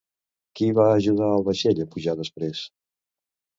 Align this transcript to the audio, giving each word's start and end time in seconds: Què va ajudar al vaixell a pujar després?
Què 0.59 0.69
va 0.79 0.85
ajudar 0.93 1.27
al 1.35 1.45
vaixell 1.51 1.83
a 1.85 1.89
pujar 1.93 2.17
després? 2.25 2.65